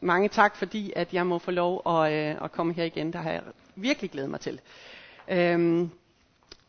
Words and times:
Mange 0.00 0.28
tak, 0.28 0.56
fordi 0.56 0.92
at 0.96 1.14
jeg 1.14 1.26
må 1.26 1.38
få 1.38 1.50
lov 1.50 1.82
at, 1.86 2.12
øh, 2.12 2.44
at 2.44 2.52
komme 2.52 2.72
her 2.72 2.84
igen. 2.84 3.12
Der 3.12 3.18
har 3.18 3.30
jeg 3.30 3.42
virkelig 3.76 4.10
glædet 4.10 4.30
mig 4.30 4.40
til. 4.40 4.60
Øhm, 5.28 5.90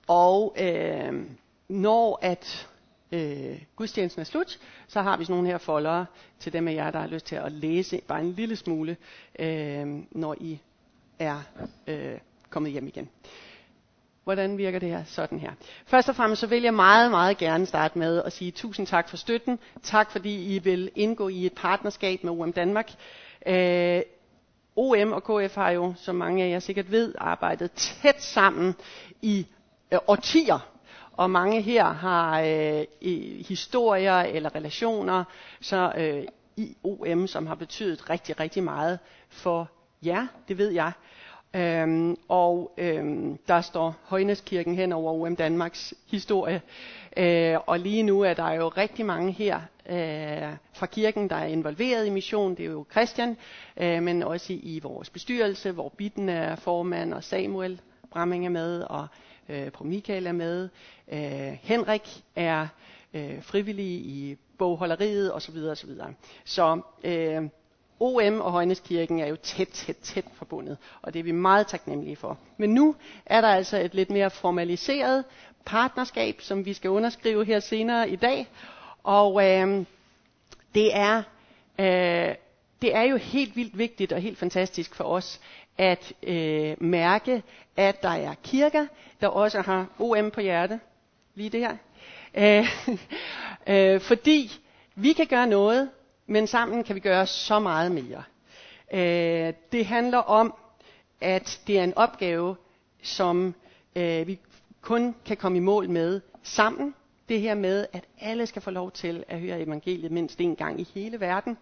og 0.07 0.55
øh, 0.59 1.25
når 1.67 2.19
at 2.21 2.67
øh, 3.11 3.61
gudstjenesten 3.75 4.19
er 4.19 4.23
slut, 4.25 4.59
så 4.87 5.01
har 5.01 5.17
vi 5.17 5.23
sådan 5.25 5.33
nogle 5.35 5.49
her 5.49 5.57
foldere 5.57 6.05
til 6.39 6.53
dem 6.53 6.67
af 6.67 6.73
jer, 6.73 6.91
der 6.91 6.99
har 6.99 7.07
lyst 7.07 7.25
til 7.25 7.35
at 7.35 7.51
læse 7.51 8.01
bare 8.07 8.19
en 8.21 8.31
lille 8.31 8.55
smule, 8.55 8.97
øh, 9.39 9.87
når 10.11 10.35
I 10.39 10.59
er 11.19 11.39
øh, 11.87 12.17
kommet 12.49 12.71
hjem 12.71 12.87
igen. 12.87 13.09
Hvordan 14.27 14.57
virker 14.57 14.79
det 14.79 14.89
her? 14.89 15.03
Sådan 15.05 15.39
her. 15.39 15.51
Først 15.85 16.09
og 16.09 16.15
fremmest 16.15 16.39
så 16.41 16.47
vil 16.47 16.61
jeg 16.63 16.73
meget, 16.73 17.11
meget 17.11 17.37
gerne 17.37 17.65
starte 17.65 17.99
med 17.99 18.23
at 18.23 18.33
sige 18.33 18.51
tusind 18.51 18.87
tak 18.87 19.09
for 19.09 19.17
støtten. 19.17 19.59
Tak 19.83 20.11
fordi 20.11 20.55
I 20.55 20.59
vil 20.59 20.91
indgå 20.95 21.27
i 21.27 21.45
et 21.45 21.53
partnerskab 21.53 22.23
med 22.23 22.31
OM 22.31 22.51
Danmark. 22.53 22.91
Øh, 23.45 24.01
OM 24.75 25.11
og 25.13 25.23
KF 25.23 25.55
har 25.55 25.69
jo, 25.69 25.93
som 25.97 26.15
mange 26.15 26.43
af 26.43 26.49
jer 26.49 26.59
sikkert 26.59 26.91
ved, 26.91 27.13
arbejdet 27.17 27.71
tæt 27.71 28.21
sammen 28.21 28.75
i 29.21 29.47
øh, 29.91 29.99
årtier. 30.07 30.59
Og 31.13 31.29
mange 31.29 31.61
her 31.61 31.85
har 31.85 32.41
øh, 32.41 32.83
historier 33.47 34.17
eller 34.19 34.55
relationer 34.55 35.23
så, 35.61 35.91
øh, 35.97 36.23
i 36.57 36.75
OM, 36.83 37.27
som 37.27 37.47
har 37.47 37.55
betydet 37.55 38.09
rigtig, 38.09 38.39
rigtig 38.39 38.63
meget 38.63 38.99
for 39.29 39.69
jer. 40.05 40.27
Det 40.47 40.57
ved 40.57 40.69
jeg. 40.69 40.91
Øhm, 41.55 42.17
og 42.27 42.71
øhm, 42.77 43.37
der 43.47 43.61
står 43.61 43.95
Højneskirken 44.03 44.75
hen 44.75 44.91
over 44.91 45.13
OM 45.27 45.35
Danmarks 45.35 45.93
historie. 46.07 46.61
Øh, 47.17 47.57
og 47.65 47.79
lige 47.79 48.03
nu 48.03 48.21
er 48.21 48.33
der 48.33 48.51
jo 48.51 48.67
rigtig 48.67 49.05
mange 49.05 49.31
her 49.31 49.55
øh, 49.89 50.55
fra 50.73 50.85
kirken, 50.85 51.29
der 51.29 51.35
er 51.35 51.45
involveret 51.45 52.07
i 52.07 52.09
mission. 52.09 52.55
Det 52.55 52.65
er 52.65 52.69
jo 52.71 52.85
Christian, 52.91 53.37
øh, 53.77 54.03
men 54.03 54.23
også 54.23 54.53
i, 54.53 54.55
i 54.55 54.79
vores 54.79 55.09
bestyrelse, 55.09 55.71
hvor 55.71 55.89
Bitten 55.97 56.29
er 56.29 56.55
formand, 56.55 57.13
og 57.13 57.23
Samuel 57.23 57.81
Bramming 58.11 58.45
er 58.45 58.49
med, 58.49 58.81
og 58.81 59.07
øh, 59.49 59.71
på 59.71 59.83
Michael 59.83 60.27
er 60.27 60.31
med. 60.31 60.69
Øh, 61.11 61.57
Henrik 61.61 62.23
er 62.35 62.67
øh, 63.13 63.41
frivillig 63.43 63.85
i 63.85 64.37
bogholderiet 64.57 65.33
osv. 65.33 65.57
osv. 65.57 65.89
Så 66.45 66.81
øh, 67.03 67.43
OM 67.99 68.41
og 68.41 68.51
Højneskirken 68.51 69.19
er 69.19 69.27
jo 69.27 69.35
tæt, 69.35 69.67
tæt, 69.67 69.95
tæt 69.97 70.25
forbundet, 70.33 70.77
og 71.01 71.13
det 71.13 71.19
er 71.19 71.23
vi 71.23 71.31
meget 71.31 71.67
taknemmelige 71.67 72.15
for. 72.15 72.37
Men 72.57 72.73
nu 72.73 72.95
er 73.25 73.41
der 73.41 73.47
altså 73.47 73.77
et 73.77 73.93
lidt 73.93 74.09
mere 74.09 74.29
formaliseret 74.29 75.23
partnerskab, 75.65 76.41
som 76.41 76.65
vi 76.65 76.73
skal 76.73 76.89
underskrive 76.89 77.45
her 77.45 77.59
senere 77.59 78.09
i 78.09 78.15
dag, 78.15 78.47
og 79.03 79.43
øh, 79.45 79.85
det 80.75 80.95
er 80.95 81.23
øh, 81.79 82.35
det 82.81 82.95
er 82.95 83.01
jo 83.01 83.17
helt 83.17 83.55
vildt 83.55 83.77
vigtigt 83.77 84.13
og 84.13 84.21
helt 84.21 84.37
fantastisk 84.37 84.95
for 84.95 85.03
os 85.03 85.39
at 85.77 86.13
øh, 86.23 86.75
mærke, 86.83 87.43
at 87.77 88.03
der 88.03 88.09
er 88.09 88.33
kirker, 88.43 88.85
der 89.21 89.27
også 89.27 89.61
har 89.61 89.87
OM 89.99 90.31
på 90.31 90.41
hjerte. 90.41 90.79
Lige 91.35 91.49
det 91.49 91.59
her. 91.59 91.77
Øh, 92.35 92.67
øh, 93.75 94.01
fordi 94.01 94.51
vi 94.95 95.13
kan 95.13 95.27
gøre 95.27 95.47
noget, 95.47 95.89
men 96.27 96.47
sammen 96.47 96.83
kan 96.83 96.95
vi 96.95 96.99
gøre 96.99 97.25
så 97.27 97.59
meget 97.59 97.91
mere. 97.91 98.23
Øh, 98.93 99.53
det 99.71 99.85
handler 99.85 100.17
om, 100.17 100.53
at 101.21 101.61
det 101.67 101.79
er 101.79 101.83
en 101.83 101.93
opgave, 101.97 102.55
som 103.03 103.55
øh, 103.95 104.27
vi 104.27 104.39
kun 104.81 105.15
kan 105.25 105.37
komme 105.37 105.57
i 105.57 105.61
mål 105.61 105.89
med 105.89 106.21
sammen. 106.43 106.95
Det 107.29 107.41
her 107.41 107.55
med, 107.55 107.85
at 107.93 108.03
alle 108.21 108.45
skal 108.45 108.61
få 108.61 108.71
lov 108.71 108.91
til 108.91 109.23
at 109.27 109.39
høre 109.39 109.61
evangeliet 109.61 110.11
mindst 110.11 110.41
en 110.41 110.55
gang 110.55 110.79
i 110.81 110.87
hele 110.93 111.19
verden. 111.19 111.57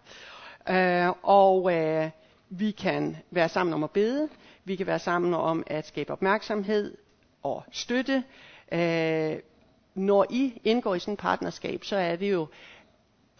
Øh, 0.70 1.08
og 1.22 1.74
øh, 1.74 2.10
vi 2.48 2.70
kan 2.70 3.16
være 3.30 3.48
sammen 3.48 3.74
om 3.74 3.84
at 3.84 3.90
bede. 3.90 4.28
Vi 4.64 4.76
kan 4.76 4.86
være 4.86 4.98
sammen 4.98 5.34
om 5.34 5.64
at 5.66 5.86
skabe 5.86 6.12
opmærksomhed 6.12 6.96
og 7.42 7.64
støtte. 7.72 8.24
Øh, 8.72 9.36
når 9.94 10.26
I 10.30 10.60
indgår 10.64 10.94
i 10.94 10.98
sådan 10.98 11.14
et 11.14 11.20
partnerskab, 11.20 11.84
så 11.84 11.96
er 11.96 12.16
det 12.16 12.32
jo 12.32 12.46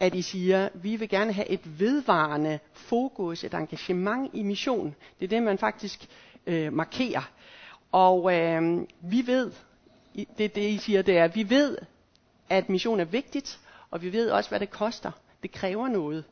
at 0.01 0.15
I 0.15 0.23
siger, 0.23 0.69
vi 0.75 0.97
vil 0.97 1.09
gerne 1.09 1.33
have 1.33 1.49
et 1.49 1.81
vedvarende 1.81 2.59
fokus, 2.73 3.45
et 3.45 3.55
engagement 3.55 4.31
i 4.35 4.43
mission. 4.43 4.95
Det 5.19 5.25
er 5.25 5.29
det, 5.29 5.43
man 5.43 5.59
faktisk 5.59 6.07
øh, 6.47 6.73
markerer. 6.73 7.31
Og 7.93 8.35
øh, 8.35 8.81
vi 9.01 9.27
ved, 9.27 9.53
det 10.39 10.55
det, 10.55 10.59
I 10.71 10.77
siger, 10.79 11.03
det 11.03 11.19
er, 11.19 11.29
vi 11.29 11.51
ved, 11.51 11.79
at 12.49 12.69
mission 12.69 13.01
er 13.01 13.05
vigtigt, 13.05 13.59
og 13.91 14.03
vi 14.03 14.13
ved 14.13 14.31
også, 14.31 14.51
hvad 14.51 14.61
det 14.61 14.71
koster. 14.71 15.11
Det 15.43 15.53
kræver 15.53 15.89
noget. 15.89 16.25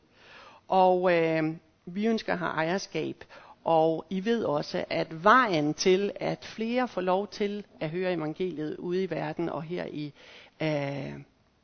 Og 0.67 1.13
øh, 1.13 1.43
vi 1.85 2.07
ønsker 2.07 2.33
at 2.33 2.39
have 2.39 2.51
ejerskab. 2.51 3.23
Og 3.63 4.05
I 4.09 4.25
ved 4.25 4.43
også, 4.43 4.85
at 4.89 5.23
vejen 5.23 5.73
til, 5.73 6.11
at 6.15 6.45
flere 6.45 6.87
får 6.87 7.01
lov 7.01 7.27
til 7.27 7.65
at 7.79 7.89
høre 7.89 8.13
evangeliet 8.13 8.77
ude 8.77 9.03
i 9.03 9.09
verden 9.09 9.49
og 9.49 9.63
her 9.63 9.85
i, 9.85 10.13
øh, 10.61 11.13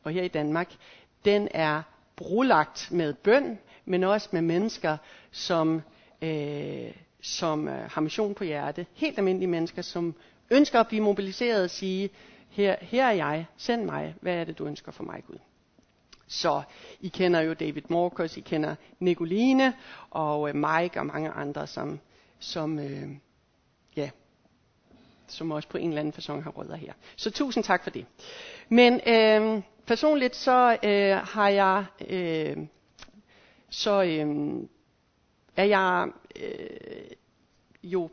og 0.03 0.12
her 0.12 0.23
i 0.23 0.28
Danmark, 0.28 0.72
den 1.25 1.47
er 1.51 1.81
brolagt 2.16 2.88
med 2.92 3.14
bøn, 3.14 3.60
men 3.86 4.04
også 4.04 4.30
med 4.32 4.42
mennesker, 4.42 4.98
som, 5.32 5.82
øh, 6.22 6.92
som 7.22 7.68
øh, 7.68 7.90
har 7.92 8.02
mission 8.02 8.34
på 8.36 8.44
hjerte. 8.44 8.86
Helt 8.94 9.18
almindelige 9.18 9.50
mennesker, 9.50 9.82
som 9.82 10.16
ønsker 10.50 10.80
at 10.80 10.88
blive 10.88 11.04
mobiliseret 11.04 11.64
og 11.64 11.70
sige, 11.70 12.10
her, 12.50 12.76
her 12.82 13.06
er 13.06 13.12
jeg, 13.12 13.46
send 13.58 13.84
mig, 13.86 14.16
hvad 14.22 14.34
er 14.36 14.44
det 14.44 14.58
du 14.58 14.66
ønsker 14.66 14.92
for 14.92 15.04
mig 15.04 15.24
Gud. 15.28 15.38
Så 16.28 16.62
I 17.02 17.08
kender 17.10 17.42
jo 17.42 17.54
David 17.54 17.82
Morkos, 17.90 18.38
I 18.38 18.42
kender 18.42 18.76
Nicoline 19.00 19.74
og 20.10 20.50
øh, 20.50 20.56
Mike 20.56 21.00
og 21.00 21.06
mange 21.06 21.30
andre, 21.30 21.68
som, 21.68 22.00
som, 22.40 22.80
øh, 22.80 23.10
ja, 23.96 24.10
som 25.28 25.52
også 25.52 25.70
på 25.70 25.78
en 25.78 25.88
eller 25.90 26.00
anden 26.00 26.14
façon 26.18 26.42
har 26.42 26.52
rødder 26.52 26.76
her. 26.76 26.94
Så 27.16 27.32
tusind 27.32 27.64
tak 27.64 27.84
for 27.84 27.90
det. 27.90 28.06
Men 28.70 28.94
øh, 29.08 29.62
personligt 29.91 30.35
så 30.35 30.78
øh, 30.84 31.18
har 31.18 31.50
jeg 31.50 31.85
øh, 32.09 32.57
så 33.69 34.03
øh, 34.03 34.56
er 35.57 35.63
jeg 35.63 36.07
øh, 36.35 37.06
jo 37.84 38.09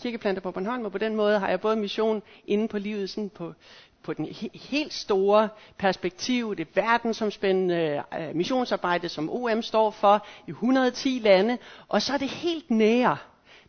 kirkeplanter 0.00 0.42
på 0.42 0.50
Bornholm, 0.50 0.84
og 0.84 0.92
på 0.92 0.98
den 0.98 1.16
måde 1.16 1.38
har 1.38 1.48
jeg 1.48 1.60
både 1.60 1.76
mission 1.76 2.22
inde 2.46 2.68
på 2.68 2.78
livet 2.78 3.10
sådan 3.10 3.28
på, 3.30 3.54
på 4.02 4.12
den 4.12 4.26
he- 4.26 4.68
helt 4.70 4.92
store 4.94 5.48
perspektiv, 5.78 6.56
det 6.56 6.68
verdensomspændende 6.76 8.02
øh, 8.20 8.36
missionsarbejde, 8.36 9.08
som 9.08 9.30
OM 9.30 9.62
står 9.62 9.90
for 9.90 10.26
i 10.46 10.50
110 10.50 11.18
lande, 11.22 11.58
og 11.88 12.02
så 12.02 12.12
er 12.12 12.18
det 12.18 12.28
helt 12.28 12.70
nære, 12.70 13.16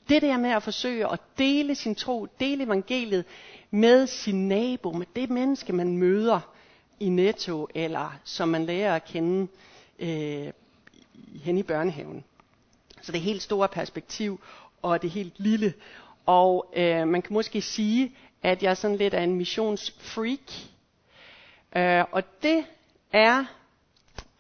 det 0.10 0.22
der 0.22 0.38
med 0.38 0.50
at 0.50 0.64
forsøge 0.64 1.12
at 1.12 1.20
dele 1.38 1.76
sin 1.76 1.96
tro, 1.96 2.28
dele 2.40 2.64
evangeliet 2.64 3.26
med 3.72 4.08
sin 4.08 4.48
nabo, 4.48 4.92
med 4.92 5.06
det 5.16 5.30
menneske, 5.30 5.74
man 5.74 5.98
møder 5.98 6.40
i 7.00 7.10
Netto, 7.10 7.68
eller 7.76 8.20
som 8.24 8.50
man 8.50 8.66
lærer 8.66 8.96
at 8.96 9.06
kende 9.06 9.48
øh, 10.00 10.48
hen 11.44 11.58
i 11.58 11.64
børnehaven. 11.64 12.24
Så 13.02 13.12
det 13.12 13.22
helt 13.22 13.42
store 13.42 13.68
perspektiv, 13.68 14.40
og 14.82 15.02
det 15.02 15.10
helt 15.10 15.34
lille. 15.40 15.74
Og 16.26 16.74
øh, 16.76 17.08
man 17.08 17.22
kan 17.22 17.34
måske 17.34 17.62
sige, 17.62 18.16
at 18.44 18.64
jeg 18.64 18.70
er 18.70 18.74
sådan 18.74 18.98
lidt 18.98 19.14
af 19.14 19.24
en 19.24 19.36
missionsfreak. 19.36 20.40
Øh, 21.76 22.04
og 22.12 22.24
det 22.44 22.66
er, 23.14 23.40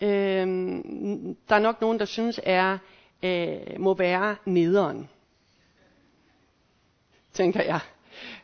øh, 0.01 0.47
der 1.49 1.55
er 1.55 1.59
nok 1.59 1.81
nogen, 1.81 1.99
der 1.99 2.05
synes 2.05 2.39
er, 2.43 2.77
øh, 3.23 3.57
må 3.79 3.93
være 3.93 4.35
nederen. 4.45 5.09
Tænker 7.33 7.63
jeg. 7.63 7.79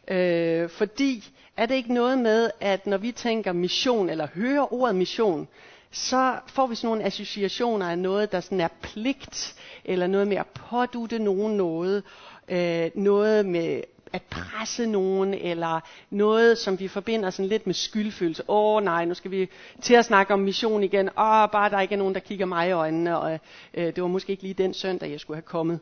Øh, 0.07 0.69
fordi 0.69 1.23
er 1.57 1.65
det 1.65 1.75
ikke 1.75 1.93
noget 1.93 2.17
med, 2.17 2.49
at 2.61 2.87
når 2.87 2.97
vi 2.97 3.11
tænker 3.11 3.53
mission, 3.53 4.09
eller 4.09 4.27
hører 4.35 4.73
ordet 4.73 4.95
mission, 4.95 5.47
så 5.91 6.35
får 6.47 6.67
vi 6.67 6.75
sådan 6.75 6.87
nogle 6.87 7.03
associationer 7.03 7.89
af 7.89 7.97
noget, 7.99 8.31
der 8.31 8.39
sådan 8.39 8.61
er 8.61 8.67
pligt, 8.81 9.55
eller 9.85 10.07
noget 10.07 10.27
med 10.27 10.37
at 10.37 10.45
pådute 10.69 11.19
nogen 11.19 11.57
noget, 11.57 12.03
øh, 12.49 12.89
noget 12.95 13.45
med 13.45 13.81
at 14.13 14.21
presse 14.29 14.85
nogen, 14.85 15.33
eller 15.33 15.79
noget, 16.09 16.57
som 16.57 16.79
vi 16.79 16.87
forbinder 16.87 17.29
sådan 17.29 17.49
lidt 17.49 17.65
med 17.65 17.73
skyldfølelse. 17.73 18.43
Åh 18.47 18.75
oh, 18.75 18.83
nej, 18.83 19.05
nu 19.05 19.13
skal 19.13 19.31
vi 19.31 19.49
til 19.81 19.93
at 19.93 20.05
snakke 20.05 20.33
om 20.33 20.39
mission 20.39 20.83
igen. 20.83 21.09
Åh, 21.09 21.43
oh, 21.43 21.49
bare 21.51 21.69
der 21.69 21.79
ikke 21.81 21.93
er 21.93 21.97
nogen, 21.99 22.13
der 22.13 22.19
kigger 22.19 22.45
mig 22.45 22.67
i 22.67 22.71
øjnene, 22.71 23.19
og 23.19 23.39
øh, 23.73 23.85
det 23.85 24.01
var 24.01 24.07
måske 24.07 24.31
ikke 24.31 24.43
lige 24.43 24.53
den 24.53 24.73
søndag, 24.73 25.11
jeg 25.11 25.19
skulle 25.19 25.37
have 25.37 25.41
kommet. 25.41 25.79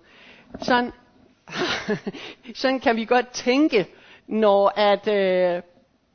Sådan, 0.61 0.91
sådan 2.61 2.79
kan 2.79 2.95
vi 2.95 3.05
godt 3.05 3.29
tænke, 3.29 3.85
når 4.27 4.69
at 4.79 5.07
øh, 5.07 5.61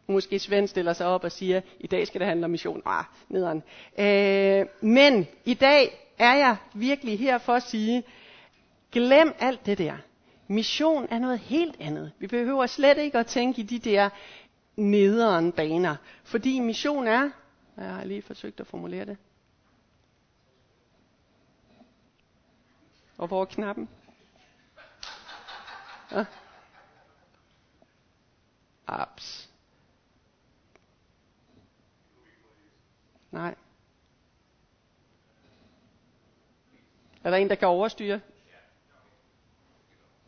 måske 0.06 0.38
Svend 0.38 0.68
stiller 0.68 0.92
sig 0.92 1.06
op 1.06 1.24
og 1.24 1.32
siger, 1.32 1.60
i 1.80 1.86
dag 1.86 2.06
skal 2.06 2.20
det 2.20 2.28
handle 2.28 2.44
om 2.44 2.50
mission. 2.50 2.82
Ah, 2.86 3.04
nederen. 3.28 3.62
Øh, 3.98 4.66
men 4.80 5.26
i 5.44 5.54
dag 5.54 6.08
er 6.18 6.34
jeg 6.34 6.56
virkelig 6.74 7.18
her 7.18 7.38
for 7.38 7.52
at 7.52 7.62
sige, 7.62 8.02
glem 8.92 9.34
alt 9.38 9.66
det 9.66 9.78
der. 9.78 9.94
Mission 10.48 11.06
er 11.10 11.18
noget 11.18 11.38
helt 11.38 11.76
andet. 11.80 12.12
Vi 12.18 12.26
behøver 12.26 12.66
slet 12.66 12.98
ikke 12.98 13.18
at 13.18 13.26
tænke 13.26 13.60
i 13.60 13.64
de 13.64 13.78
der 13.78 14.08
nederen 14.76 15.52
baner. 15.52 15.96
Fordi 16.24 16.60
mission 16.60 17.06
er, 17.06 17.30
jeg 17.76 17.86
har 17.94 18.04
lige 18.04 18.22
forsøgt 18.22 18.60
at 18.60 18.66
formulere 18.66 19.04
det, 19.04 19.16
Og 23.18 23.26
hvor 23.28 23.40
er 23.40 23.44
knappen? 23.44 23.88
Ja 26.12 26.24
apps. 28.88 29.48
Nej. 33.30 33.54
Er 37.24 37.30
der 37.30 37.36
en, 37.36 37.48
der 37.48 37.54
kan 37.54 37.68
overstyre? 37.68 38.20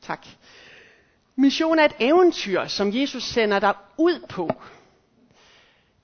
Tak. 0.01 0.27
Mission 1.37 1.79
er 1.79 1.85
et 1.85 1.97
eventyr, 1.99 2.67
som 2.67 2.95
Jesus 2.95 3.23
sender 3.23 3.59
dig 3.59 3.75
ud 3.99 4.27
på. 4.29 4.51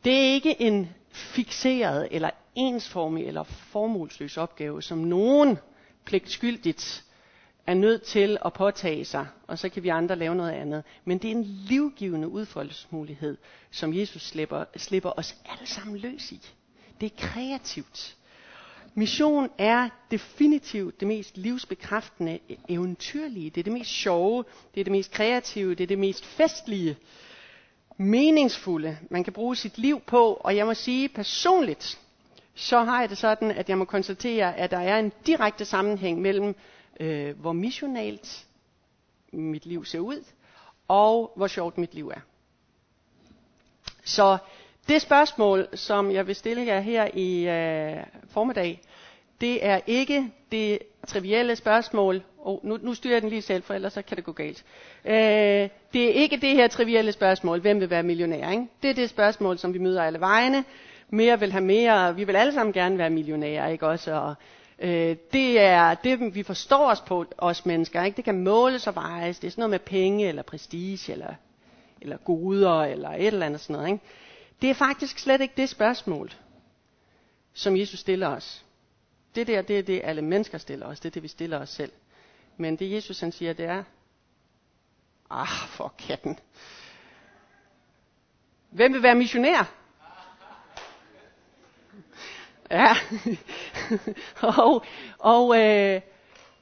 Det 0.04 0.12
er 0.12 0.32
ikke 0.34 0.62
en 0.62 0.94
fixeret 1.10 2.08
eller 2.10 2.30
ensformig 2.54 3.26
eller 3.26 3.42
formålsløs 3.42 4.36
opgave, 4.36 4.82
som 4.82 4.98
nogen 4.98 5.58
pligtskyldigt 6.04 7.04
er 7.66 7.74
nødt 7.74 8.02
til 8.02 8.38
at 8.44 8.52
påtage 8.52 9.04
sig, 9.04 9.26
og 9.46 9.58
så 9.58 9.68
kan 9.68 9.82
vi 9.82 9.88
andre 9.88 10.16
lave 10.16 10.34
noget 10.34 10.52
andet. 10.52 10.84
Men 11.04 11.18
det 11.18 11.28
er 11.28 11.34
en 11.34 11.42
livgivende 11.44 12.28
udfoldelsesmulighed, 12.28 13.36
som 13.70 13.94
Jesus 13.94 14.22
slipper, 14.22 14.64
slipper 14.76 15.12
os 15.16 15.36
alle 15.44 15.66
sammen 15.66 15.96
løs 15.98 16.32
i. 16.32 16.40
Det 17.00 17.06
er 17.12 17.16
kreativt. 17.18 18.16
Mission 18.94 19.50
er 19.58 19.88
definitivt 20.10 21.00
det 21.00 21.08
mest 21.08 21.36
livsbekræftende 21.36 22.38
eventyrlige. 22.68 23.50
Det 23.50 23.60
er 23.60 23.64
det 23.64 23.72
mest 23.72 23.90
sjove, 23.90 24.44
det 24.74 24.80
er 24.80 24.84
det 24.84 24.92
mest 24.92 25.12
kreative, 25.12 25.74
det 25.74 25.82
er 25.82 25.86
det 25.86 25.98
mest 25.98 26.26
festlige, 26.26 26.96
meningsfulde, 27.96 28.98
man 29.10 29.24
kan 29.24 29.32
bruge 29.32 29.56
sit 29.56 29.78
liv 29.78 30.00
på. 30.00 30.32
Og 30.34 30.56
jeg 30.56 30.66
må 30.66 30.74
sige 30.74 31.08
personligt, 31.08 32.00
så 32.54 32.84
har 32.84 33.00
jeg 33.00 33.10
det 33.10 33.18
sådan, 33.18 33.50
at 33.50 33.68
jeg 33.68 33.78
må 33.78 33.84
konstatere, 33.84 34.56
at 34.56 34.70
der 34.70 34.78
er 34.78 34.98
en 34.98 35.12
direkte 35.26 35.64
sammenhæng 35.64 36.20
mellem, 36.20 36.54
øh, 37.00 37.40
hvor 37.40 37.52
missionalt 37.52 38.46
mit 39.32 39.66
liv 39.66 39.84
ser 39.84 39.98
ud, 39.98 40.24
og 40.88 41.32
hvor 41.36 41.46
sjovt 41.46 41.78
mit 41.78 41.94
liv 41.94 42.08
er. 42.08 42.20
Så 44.04 44.38
det 44.88 45.02
spørgsmål, 45.02 45.66
som 45.74 46.10
jeg 46.10 46.26
vil 46.26 46.34
stille 46.34 46.66
jer 46.66 46.80
her 46.80 47.08
i 47.14 47.48
øh, 47.48 48.04
formiddag, 48.28 48.80
det 49.40 49.66
er 49.66 49.80
ikke 49.86 50.32
det 50.52 50.78
trivielle 51.06 51.56
spørgsmål. 51.56 52.22
Oh, 52.38 52.64
nu, 52.66 52.78
nu 52.82 52.94
styrer 52.94 53.14
jeg 53.14 53.22
den 53.22 53.30
lige 53.30 53.42
selv, 53.42 53.62
for 53.62 53.74
ellers 53.74 53.92
så 53.92 54.02
kan 54.02 54.16
det 54.16 54.24
gå 54.24 54.32
galt. 54.32 54.64
Øh, 55.04 55.14
det 55.92 56.04
er 56.08 56.12
ikke 56.12 56.36
det 56.36 56.50
her 56.54 56.68
trivielle 56.68 57.12
spørgsmål, 57.12 57.60
hvem 57.60 57.80
vil 57.80 57.90
være 57.90 58.02
millionær. 58.02 58.50
Ikke? 58.50 58.66
Det 58.82 58.90
er 58.90 58.94
det 58.94 59.10
spørgsmål, 59.10 59.58
som 59.58 59.74
vi 59.74 59.78
møder 59.78 60.02
alle 60.02 60.20
vegne. 60.20 60.64
Mere 61.10 61.40
vil 61.40 61.52
have 61.52 61.64
mere, 61.64 62.16
vi 62.16 62.24
vil 62.24 62.36
alle 62.36 62.52
sammen 62.52 62.72
gerne 62.72 62.98
være 62.98 63.10
millionærer, 63.10 63.68
ikke 63.68 63.86
også? 63.86 64.12
Og, 64.12 64.34
øh, 64.78 65.16
det 65.32 65.60
er 65.60 65.94
det, 65.94 66.34
vi 66.34 66.42
forstår 66.42 66.90
os 66.90 67.00
på, 67.00 67.24
os 67.38 67.66
mennesker. 67.66 68.02
Ikke? 68.02 68.16
Det 68.16 68.24
kan 68.24 68.44
måles 68.44 68.86
og 68.86 68.94
vejes. 68.94 69.38
Det 69.38 69.46
er 69.46 69.50
sådan 69.50 69.60
noget 69.62 69.70
med 69.70 69.78
penge, 69.78 70.28
eller 70.28 70.42
prestige, 70.42 71.12
eller, 71.12 71.34
eller 72.00 72.16
goder, 72.16 72.82
eller 72.82 73.10
et 73.10 73.26
eller 73.26 73.46
andet 73.46 73.60
sådan 73.60 73.76
noget. 73.76 73.88
Ikke? 73.92 74.04
Det 74.62 74.70
er 74.70 74.74
faktisk 74.74 75.18
slet 75.18 75.40
ikke 75.40 75.54
det 75.56 75.68
spørgsmål, 75.68 76.30
som 77.52 77.76
Jesus 77.76 78.00
stiller 78.00 78.28
os. 78.28 78.64
Det 79.34 79.46
der, 79.46 79.62
det 79.62 79.78
er 79.78 79.82
det, 79.82 80.00
alle 80.04 80.22
mennesker 80.22 80.58
stiller 80.58 80.86
os. 80.86 81.00
Det 81.00 81.08
er 81.08 81.12
det, 81.12 81.22
vi 81.22 81.28
stiller 81.28 81.58
os 81.58 81.68
selv. 81.70 81.92
Men 82.56 82.76
det 82.76 82.92
Jesus 82.92 83.20
han 83.20 83.32
siger, 83.32 83.52
det 83.52 83.64
er, 83.66 83.82
ah, 85.30 85.68
for 85.68 85.94
katten. 85.98 86.38
Hvem 88.70 88.92
vil 88.92 89.02
være 89.02 89.14
missionær? 89.14 89.72
Ja. 92.70 92.94
og 94.58 94.84
og 95.18 95.58
øh, 95.58 96.00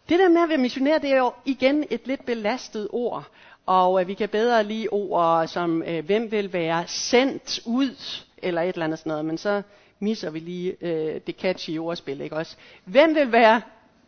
det 0.08 0.18
der 0.18 0.28
med 0.28 0.42
at 0.42 0.48
være 0.48 0.58
missionær, 0.58 0.98
det 0.98 1.10
er 1.10 1.18
jo 1.18 1.32
igen 1.44 1.84
et 1.90 2.06
lidt 2.06 2.26
belastet 2.26 2.88
ord. 2.90 3.28
Og 3.66 4.00
øh, 4.00 4.08
vi 4.08 4.14
kan 4.14 4.28
bedre 4.28 4.64
lide 4.64 4.88
ord 4.88 5.46
som, 5.46 5.82
øh, 5.82 6.04
hvem 6.04 6.30
vil 6.30 6.52
være 6.52 6.84
sendt 6.86 7.60
ud, 7.66 8.22
eller 8.38 8.62
et 8.62 8.68
eller 8.68 8.84
andet 8.84 8.98
sådan 8.98 9.10
noget. 9.10 9.24
Men 9.24 9.38
så 9.38 9.62
misser 9.98 10.30
vi 10.30 10.38
lige 10.38 10.76
øh, 10.80 11.20
det 11.26 11.36
catchy 11.36 11.78
ordspil, 11.78 12.20
ikke 12.20 12.36
også? 12.36 12.56
Hvem 12.84 13.14
vil 13.14 13.32
være 13.32 13.62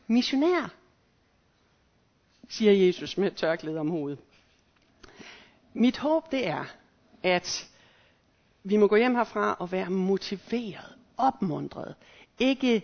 missionær? 0.07 0.71
Siger 2.49 2.73
Jesus 2.73 3.19
med 3.19 3.31
tørklæde 3.31 3.81
om 3.81 3.91
hovedet. 3.91 4.19
Mit 5.75 5.99
håb 5.99 6.33
det 6.33 6.47
er, 6.47 6.65
at 7.23 7.69
vi 8.65 8.77
må 8.77 8.87
gå 8.87 8.97
hjem 8.97 9.15
herfra 9.15 9.57
og 9.59 9.73
være 9.73 9.91
motiveret, 9.91 10.96
opmuntret. 11.17 11.95
Ikke, 12.39 12.83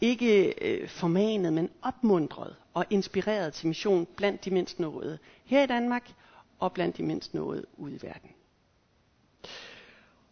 ikke 0.00 0.54
øh, 0.64 0.88
formanet, 0.88 1.52
men 1.52 1.70
opmuntret 1.82 2.56
og 2.74 2.84
inspireret 2.90 3.52
til 3.52 3.68
mission 3.68 4.06
blandt 4.16 4.44
de 4.44 4.50
mindst 4.50 4.80
nåede 4.80 5.18
her 5.44 5.62
i 5.62 5.66
Danmark 5.66 6.10
og 6.58 6.72
blandt 6.72 6.96
de 6.96 7.02
mindst 7.02 7.34
nåede 7.34 7.64
ude 7.76 7.94
i 7.94 8.02
verden. 8.02 8.30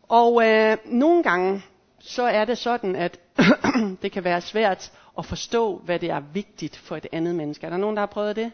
Og 0.02 0.44
øh, 0.46 0.76
nogle 0.84 1.22
gange 1.22 1.62
så 1.98 2.22
er 2.22 2.44
det 2.44 2.58
sådan, 2.58 2.96
at 2.96 3.20
det 4.02 4.12
kan 4.12 4.24
være 4.24 4.40
svært 4.40 4.92
at 5.18 5.26
forstå, 5.26 5.76
hvad 5.78 5.98
det 5.98 6.10
er 6.10 6.20
vigtigt 6.20 6.76
for 6.76 6.96
et 6.96 7.06
andet 7.12 7.34
menneske. 7.34 7.66
Er 7.66 7.70
der 7.70 7.76
nogen, 7.76 7.96
der 7.96 8.02
har 8.02 8.06
prøvet 8.06 8.36
det? 8.36 8.52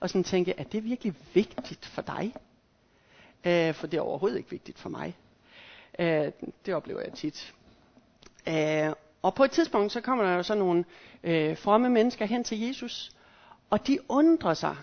Og 0.00 0.08
sådan 0.08 0.24
tænke, 0.24 0.54
er 0.58 0.64
det 0.64 0.84
virkelig 0.84 1.14
vigtigt 1.34 1.86
for 1.86 2.02
dig? 2.02 2.34
Øh, 3.44 3.74
for 3.74 3.86
det 3.86 3.96
er 3.96 4.00
overhovedet 4.00 4.36
ikke 4.38 4.50
vigtigt 4.50 4.78
for 4.78 4.88
mig. 4.88 5.16
Øh, 5.98 6.32
det 6.66 6.74
oplever 6.74 7.00
jeg 7.00 7.12
tit. 7.12 7.54
Øh, 8.48 8.92
og 9.22 9.34
på 9.34 9.44
et 9.44 9.50
tidspunkt, 9.50 9.92
så 9.92 10.00
kommer 10.00 10.24
der 10.24 10.34
jo 10.34 10.42
så 10.42 10.54
nogle 10.54 10.84
øh, 11.24 11.58
fromme 11.58 11.88
mennesker 11.88 12.26
hen 12.26 12.44
til 12.44 12.60
Jesus, 12.60 13.10
og 13.70 13.86
de 13.86 13.98
undrer 14.08 14.54
sig, 14.54 14.76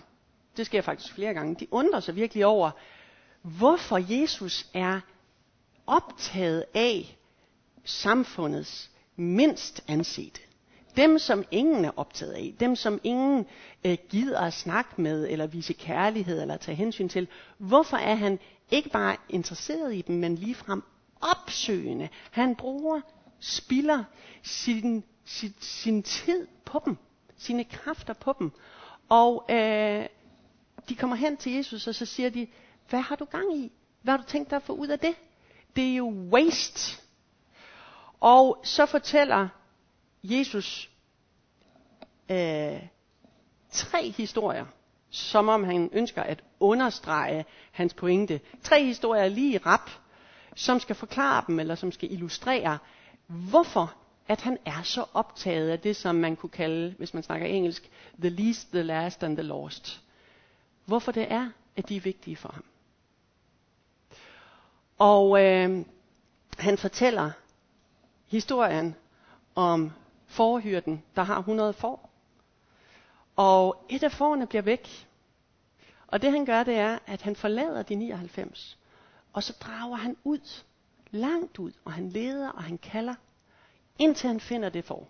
det 0.56 0.66
sker 0.66 0.80
faktisk 0.80 1.14
flere 1.14 1.34
gange, 1.34 1.54
de 1.60 1.66
undrer 1.70 2.00
sig 2.00 2.16
virkelig 2.16 2.46
over, 2.46 2.70
hvorfor 3.42 4.20
Jesus 4.20 4.66
er 4.74 5.00
optaget 5.86 6.64
af 6.74 7.16
samfundets 7.84 8.90
mindst 9.16 9.84
ansete. 9.88 10.40
Dem, 10.96 11.18
som 11.18 11.44
ingen 11.50 11.84
er 11.84 11.90
optaget 11.96 12.32
af. 12.32 12.54
Dem, 12.60 12.76
som 12.76 13.00
ingen 13.04 13.46
øh, 13.84 13.96
gider 14.08 14.40
at 14.40 14.52
snakke 14.52 15.02
med, 15.02 15.28
eller 15.30 15.46
vise 15.46 15.72
kærlighed, 15.72 16.42
eller 16.42 16.56
tage 16.56 16.76
hensyn 16.76 17.08
til. 17.08 17.28
Hvorfor 17.58 17.96
er 17.96 18.14
han 18.14 18.38
ikke 18.70 18.88
bare 18.88 19.16
interesseret 19.28 19.94
i 19.94 20.02
dem, 20.02 20.16
men 20.16 20.34
ligefrem 20.34 20.82
opsøgende? 21.20 22.08
Han 22.30 22.56
bruger, 22.56 23.00
spilder 23.40 24.04
sin, 24.42 25.04
sin, 25.24 25.54
sin 25.60 26.02
tid 26.02 26.46
på 26.64 26.82
dem. 26.84 26.96
Sine 27.36 27.64
kræfter 27.64 28.12
på 28.14 28.34
dem. 28.38 28.52
Og 29.08 29.46
øh, 29.50 30.06
de 30.88 30.94
kommer 30.96 31.16
hen 31.16 31.36
til 31.36 31.52
Jesus, 31.52 31.86
og 31.86 31.94
så 31.94 32.06
siger 32.06 32.30
de, 32.30 32.46
hvad 32.88 33.00
har 33.00 33.16
du 33.16 33.24
gang 33.24 33.56
i? 33.56 33.72
Hvad 34.02 34.12
har 34.12 34.18
du 34.18 34.28
tænkt 34.28 34.50
dig 34.50 34.56
at 34.56 34.62
få 34.62 34.72
ud 34.72 34.88
af 34.88 34.98
det? 34.98 35.14
Det 35.76 35.90
er 35.92 35.96
jo 35.96 36.08
waste. 36.08 37.02
Og 38.20 38.60
så 38.64 38.86
fortæller 38.86 39.48
Jesus 40.22 40.90
øh, 42.30 42.82
tre 43.70 44.10
historier, 44.10 44.66
som 45.10 45.48
om 45.48 45.64
han 45.64 45.90
ønsker 45.92 46.22
at 46.22 46.44
understrege 46.60 47.44
hans 47.72 47.94
pointe. 47.94 48.40
Tre 48.62 48.84
historier 48.84 49.28
lige 49.28 49.54
i 49.54 49.58
rap, 49.58 49.90
som 50.56 50.80
skal 50.80 50.96
forklare 50.96 51.44
dem, 51.46 51.60
eller 51.60 51.74
som 51.74 51.92
skal 51.92 52.12
illustrere, 52.12 52.78
hvorfor 53.26 53.94
at 54.28 54.40
han 54.40 54.58
er 54.64 54.82
så 54.82 55.04
optaget 55.14 55.70
af 55.70 55.80
det, 55.80 55.96
som 55.96 56.14
man 56.14 56.36
kunne 56.36 56.50
kalde, 56.50 56.94
hvis 56.98 57.14
man 57.14 57.22
snakker 57.22 57.46
engelsk, 57.46 57.90
the 58.18 58.28
least, 58.28 58.70
the 58.72 58.82
last 58.82 59.22
and 59.22 59.36
the 59.36 59.42
lost. 59.42 60.02
Hvorfor 60.84 61.12
det 61.12 61.32
er, 61.32 61.50
at 61.76 61.88
de 61.88 61.96
er 61.96 62.00
vigtige 62.00 62.36
for 62.36 62.48
ham. 62.48 62.64
Og 64.98 65.44
øh, 65.44 65.86
han 66.58 66.78
fortæller 66.78 67.30
historien 68.26 68.94
om 69.54 69.92
forhyrden, 70.26 71.02
der 71.16 71.22
har 71.22 71.38
100 71.38 71.72
får. 71.72 72.10
Og 73.36 73.84
et 73.88 74.02
af 74.02 74.12
forerne 74.12 74.46
bliver 74.46 74.62
væk. 74.62 75.08
Og 76.06 76.22
det 76.22 76.30
han 76.30 76.46
gør, 76.46 76.62
det 76.62 76.74
er, 76.74 76.98
at 77.06 77.22
han 77.22 77.36
forlader 77.36 77.82
de 77.82 77.94
99. 77.94 78.78
Og 79.32 79.42
så 79.42 79.52
drager 79.60 79.96
han 79.96 80.16
ud, 80.24 80.64
langt 81.14 81.58
ud, 81.58 81.72
og 81.84 81.92
han 81.92 82.08
leder, 82.08 82.48
og 82.48 82.62
han 82.62 82.78
kalder, 82.78 83.14
indtil 83.98 84.28
han 84.28 84.40
finder 84.40 84.68
det 84.68 84.84
for. 84.84 85.08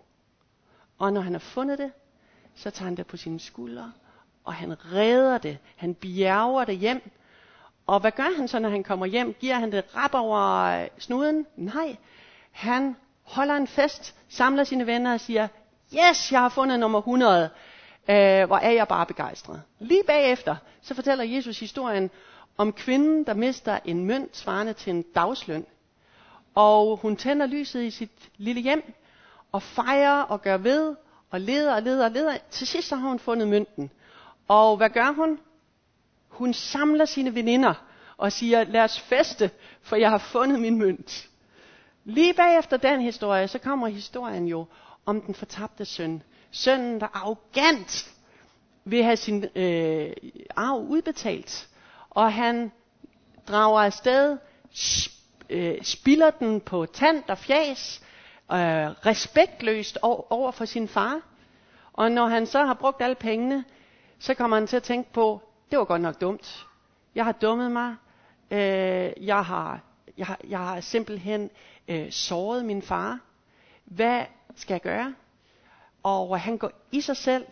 Og 0.97 1.13
når 1.13 1.21
han 1.21 1.33
har 1.33 1.39
fundet 1.39 1.79
det, 1.79 1.91
så 2.55 2.69
tager 2.69 2.85
han 2.85 2.97
det 2.97 3.07
på 3.07 3.17
sine 3.17 3.39
skuldre, 3.39 3.91
og 4.43 4.53
han 4.53 4.93
redder 4.93 5.37
det. 5.37 5.57
Han 5.75 5.95
bjerger 5.95 6.65
det 6.65 6.77
hjem. 6.77 7.11
Og 7.87 7.99
hvad 7.99 8.11
gør 8.11 8.37
han 8.37 8.47
så, 8.47 8.59
når 8.59 8.69
han 8.69 8.83
kommer 8.83 9.05
hjem? 9.05 9.33
Giver 9.33 9.55
han 9.55 9.71
det 9.71 9.95
rap 9.95 10.13
over 10.13 10.61
øh, 10.63 10.87
snuden? 10.97 11.45
Nej, 11.55 11.95
han 12.51 12.95
holder 13.23 13.53
en 13.55 13.67
fest, 13.67 14.15
samler 14.29 14.63
sine 14.63 14.87
venner 14.87 15.13
og 15.13 15.19
siger, 15.19 15.47
yes, 15.93 16.31
jeg 16.31 16.39
har 16.41 16.49
fundet 16.49 16.79
nummer 16.79 16.99
100. 16.99 17.49
Øh, 18.09 18.45
hvor 18.45 18.57
er 18.57 18.71
jeg 18.71 18.87
bare 18.87 19.05
begejstret. 19.05 19.61
Lige 19.79 20.03
bagefter, 20.07 20.55
så 20.81 20.93
fortæller 20.93 21.23
Jesus 21.23 21.59
historien 21.59 22.09
om 22.57 22.73
kvinden, 22.73 23.23
der 23.23 23.33
mister 23.33 23.79
en 23.85 24.05
mønt 24.05 24.37
svarende 24.37 24.73
til 24.73 24.93
en 24.93 25.01
dagsløn. 25.15 25.65
Og 26.55 26.97
hun 26.97 27.17
tænder 27.17 27.45
lyset 27.45 27.83
i 27.83 27.89
sit 27.89 28.11
lille 28.37 28.61
hjem, 28.61 28.93
og 29.51 29.61
fejrer 29.63 30.21
og 30.21 30.41
gør 30.41 30.57
ved, 30.57 30.95
og 31.31 31.41
leder 31.41 31.75
og 31.75 31.81
leder 31.81 32.05
og 32.05 32.11
leder. 32.11 32.37
Til 32.51 32.67
sidst 32.67 32.87
så 32.87 32.95
har 32.95 33.07
hun 33.09 33.19
fundet 33.19 33.47
mønten. 33.47 33.91
Og 34.47 34.77
hvad 34.77 34.89
gør 34.89 35.11
hun? 35.11 35.39
Hun 36.27 36.53
samler 36.53 37.05
sine 37.05 37.35
veninder 37.35 37.73
og 38.17 38.31
siger, 38.31 38.63
lad 38.63 38.81
os 38.81 38.99
feste, 38.99 39.51
for 39.81 39.95
jeg 39.95 40.09
har 40.09 40.17
fundet 40.17 40.59
min 40.59 40.77
mønt. 40.77 41.29
Lige 42.03 42.33
bagefter 42.33 42.77
den 42.77 43.01
historie, 43.01 43.47
så 43.47 43.59
kommer 43.59 43.87
historien 43.87 44.47
jo 44.47 44.65
om 45.05 45.21
den 45.21 45.35
fortabte 45.35 45.85
søn. 45.85 46.23
Sønnen, 46.51 46.99
der 46.99 47.07
arrogant 47.13 48.11
vil 48.85 49.03
have 49.03 49.17
sin 49.17 49.45
øh, 49.55 50.11
arv 50.55 50.77
udbetalt. 50.89 51.67
Og 52.09 52.33
han 52.33 52.71
drager 53.47 53.79
afsted, 53.81 54.37
øh, 55.49 55.81
spilder 55.81 56.29
den 56.29 56.61
på 56.61 56.85
tand 56.85 57.23
og 57.27 57.37
fjas, 57.37 58.01
øh, 58.51 58.57
respektløst 58.57 59.97
over 60.29 60.51
for 60.51 60.65
sin 60.65 60.87
far. 60.87 61.21
Og 61.93 62.11
når 62.11 62.27
han 62.27 62.45
så 62.45 62.65
har 62.65 62.73
brugt 62.73 63.01
alle 63.01 63.15
pengene, 63.15 63.63
så 64.19 64.33
kommer 64.33 64.57
han 64.57 64.67
til 64.67 64.77
at 64.77 64.83
tænke 64.83 65.13
på, 65.13 65.41
det 65.71 65.79
var 65.79 65.85
godt 65.85 66.01
nok 66.01 66.21
dumt. 66.21 66.65
Jeg 67.15 67.25
har 67.25 67.31
dummet 67.31 67.71
mig. 67.71 67.95
Øh, 68.51 69.25
jeg, 69.27 69.45
har, 69.45 69.79
jeg, 70.17 70.25
har, 70.27 70.39
jeg 70.49 70.59
har 70.59 70.79
simpelthen 70.79 71.49
øh, 71.87 72.11
såret 72.11 72.65
min 72.65 72.81
far. 72.81 73.19
Hvad 73.85 74.21
skal 74.55 74.73
jeg 74.73 74.81
gøre? 74.81 75.13
Og 76.03 76.39
han 76.39 76.57
går 76.57 76.71
i 76.91 77.01
sig 77.01 77.17
selv 77.17 77.45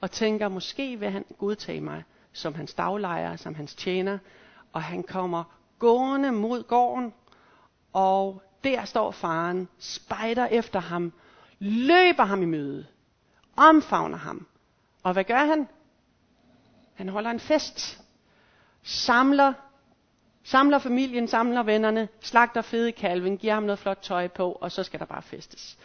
og 0.00 0.10
tænker, 0.10 0.48
måske 0.48 0.96
vil 0.96 1.10
han 1.10 1.24
godtage 1.38 1.80
mig 1.80 2.02
som 2.32 2.54
hans 2.54 2.74
daglejer, 2.74 3.36
som 3.36 3.54
hans 3.54 3.74
tjener. 3.74 4.18
Og 4.72 4.82
han 4.82 5.02
kommer 5.02 5.59
gående 5.80 6.32
mod 6.32 6.62
gården, 6.62 7.14
og 7.92 8.42
der 8.64 8.84
står 8.84 9.10
faren, 9.10 9.68
spejder 9.78 10.46
efter 10.46 10.80
ham, 10.80 11.12
løber 11.58 12.24
ham 12.24 12.42
i 12.42 12.46
møde, 12.46 12.86
omfavner 13.56 14.18
ham. 14.18 14.46
Og 15.02 15.12
hvad 15.12 15.24
gør 15.24 15.44
han? 15.44 15.68
Han 16.94 17.08
holder 17.08 17.30
en 17.30 17.40
fest, 17.40 18.02
samler, 18.82 19.52
samler 20.44 20.78
familien, 20.78 21.28
samler 21.28 21.62
vennerne, 21.62 22.08
slagter 22.20 22.62
fede 22.62 22.92
kalven, 22.92 23.38
giver 23.38 23.54
ham 23.54 23.62
noget 23.62 23.78
flot 23.78 23.98
tøj 24.02 24.28
på, 24.28 24.52
og 24.52 24.72
så 24.72 24.82
skal 24.82 25.00
der 25.00 25.06
bare 25.06 25.22
festes. 25.22 25.78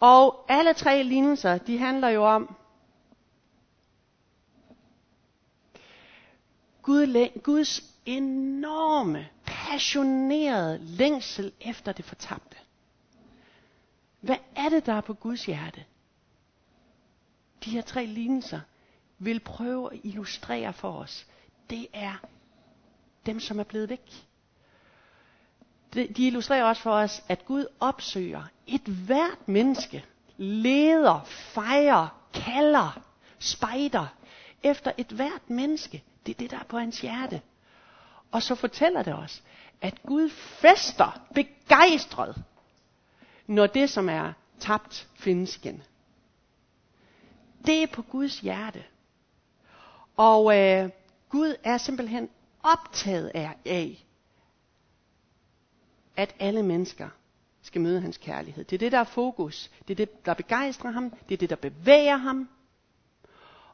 Og 0.00 0.44
alle 0.48 0.72
tre 0.72 1.02
lignelser, 1.02 1.58
de 1.58 1.78
handler 1.78 2.08
jo 2.08 2.24
om, 2.24 2.56
Gud, 6.82 7.28
Guds 7.42 7.93
enorme, 8.06 9.28
passionerede 9.44 10.78
længsel 10.78 11.52
efter 11.60 11.92
det 11.92 12.04
fortabte. 12.04 12.56
Hvad 14.20 14.36
er 14.56 14.68
det, 14.68 14.86
der 14.86 14.92
er 14.92 15.00
på 15.00 15.14
Guds 15.14 15.46
hjerte? 15.46 15.84
De 17.64 17.70
her 17.70 17.82
tre 17.82 18.06
lignelser 18.06 18.60
vil 19.18 19.40
prøve 19.40 19.92
at 19.92 20.00
illustrere 20.02 20.72
for 20.72 20.92
os. 20.92 21.26
Det 21.70 21.86
er 21.92 22.14
dem, 23.26 23.40
som 23.40 23.58
er 23.58 23.64
blevet 23.64 23.88
væk. 23.88 24.24
De 25.94 26.26
illustrerer 26.26 26.64
også 26.64 26.82
for 26.82 26.92
os, 26.92 27.22
at 27.28 27.44
Gud 27.44 27.66
opsøger 27.80 28.42
et 28.66 28.82
hvert 28.82 29.48
menneske, 29.48 30.04
leder, 30.36 31.24
fejrer, 31.24 32.20
kalder, 32.34 33.00
spejder 33.38 34.06
efter 34.62 34.92
et 34.98 35.06
hvert 35.06 35.50
menneske. 35.50 36.02
Det 36.26 36.34
er 36.34 36.38
det, 36.38 36.50
der 36.50 36.58
er 36.58 36.64
på 36.64 36.78
hans 36.78 37.00
hjerte. 37.00 37.40
Og 38.34 38.42
så 38.42 38.54
fortæller 38.54 39.02
det 39.02 39.14
os, 39.14 39.42
at 39.80 40.02
Gud 40.02 40.28
fester 40.30 41.26
begejstret, 41.34 42.42
når 43.46 43.66
det, 43.66 43.90
som 43.90 44.08
er 44.08 44.32
tabt, 44.60 45.08
findes 45.14 45.56
igen. 45.56 45.82
Det 47.66 47.82
er 47.82 47.86
på 47.86 48.02
Guds 48.02 48.40
hjerte. 48.40 48.84
Og 50.16 50.58
øh, 50.58 50.90
Gud 51.28 51.54
er 51.64 51.78
simpelthen 51.78 52.28
optaget 52.62 53.30
af, 53.34 53.50
af, 53.64 54.04
at 56.16 56.34
alle 56.38 56.62
mennesker 56.62 57.08
skal 57.62 57.80
møde 57.80 58.00
hans 58.00 58.16
kærlighed. 58.18 58.64
Det 58.64 58.76
er 58.76 58.78
det, 58.78 58.92
der 58.92 58.98
er 58.98 59.04
fokus. 59.04 59.70
Det 59.88 60.00
er 60.00 60.06
det, 60.06 60.26
der 60.26 60.34
begejstrer 60.34 60.90
ham. 60.90 61.10
Det 61.10 61.34
er 61.34 61.38
det, 61.38 61.50
der 61.50 61.56
bevæger 61.56 62.16
ham. 62.16 62.48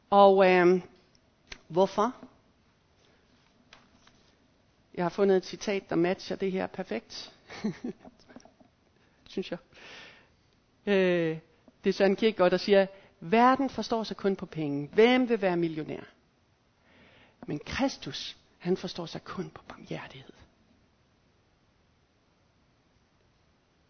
Og 0.09 0.49
øh, 0.51 0.81
hvorfor? 1.67 2.13
Jeg 4.95 5.05
har 5.05 5.09
fundet 5.09 5.37
et 5.37 5.45
citat, 5.45 5.89
der 5.89 5.95
matcher 5.95 6.35
det 6.35 6.51
her 6.51 6.67
perfekt. 6.67 7.33
Synes 9.29 9.51
jeg. 9.51 9.59
Øh, 10.85 11.37
det 11.83 11.89
er 11.89 11.93
Søren 11.93 12.15
Kierkegaard, 12.15 12.51
der 12.51 12.57
siger, 12.57 12.87
verden 13.19 13.69
forstår 13.69 14.03
sig 14.03 14.17
kun 14.17 14.35
på 14.35 14.45
penge. 14.45 14.89
Hvem 14.93 15.29
vil 15.29 15.41
være 15.41 15.57
millionær? 15.57 16.01
Men 17.47 17.59
Kristus, 17.59 18.37
han 18.57 18.77
forstår 18.77 19.05
sig 19.05 19.23
kun 19.23 19.49
på 19.49 19.63
barmhjertighed. 19.67 20.33